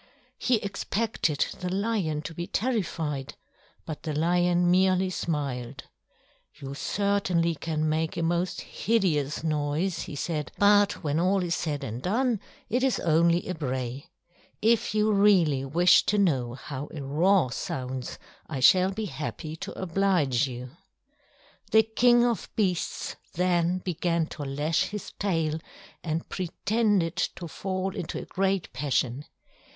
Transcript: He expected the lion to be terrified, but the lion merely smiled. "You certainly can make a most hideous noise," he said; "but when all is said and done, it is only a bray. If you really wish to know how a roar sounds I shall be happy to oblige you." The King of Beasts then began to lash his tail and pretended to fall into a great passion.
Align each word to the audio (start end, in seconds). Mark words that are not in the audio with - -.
He 0.39 0.55
expected 0.63 1.45
the 1.59 1.69
lion 1.69 2.23
to 2.23 2.33
be 2.33 2.47
terrified, 2.47 3.35
but 3.85 4.01
the 4.01 4.15
lion 4.17 4.71
merely 4.71 5.11
smiled. 5.11 5.83
"You 6.55 6.73
certainly 6.73 7.53
can 7.53 7.87
make 7.87 8.17
a 8.17 8.23
most 8.23 8.61
hideous 8.61 9.43
noise," 9.43 10.01
he 10.01 10.15
said; 10.15 10.51
"but 10.57 11.03
when 11.03 11.19
all 11.19 11.43
is 11.43 11.53
said 11.53 11.83
and 11.83 12.01
done, 12.01 12.39
it 12.67 12.81
is 12.81 12.99
only 12.99 13.47
a 13.47 13.53
bray. 13.53 14.07
If 14.59 14.95
you 14.95 15.11
really 15.13 15.63
wish 15.63 16.03
to 16.07 16.17
know 16.17 16.55
how 16.55 16.89
a 16.91 17.03
roar 17.03 17.51
sounds 17.51 18.17
I 18.49 18.59
shall 18.59 18.89
be 18.89 19.05
happy 19.05 19.55
to 19.57 19.79
oblige 19.79 20.47
you." 20.47 20.71
The 21.69 21.83
King 21.83 22.25
of 22.25 22.49
Beasts 22.55 23.17
then 23.35 23.77
began 23.85 24.25
to 24.29 24.45
lash 24.45 24.85
his 24.85 25.11
tail 25.19 25.59
and 26.03 26.27
pretended 26.27 27.17
to 27.35 27.47
fall 27.47 27.95
into 27.95 28.19
a 28.19 28.25
great 28.25 28.73
passion. 28.73 29.25